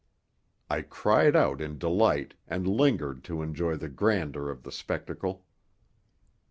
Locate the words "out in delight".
1.35-2.33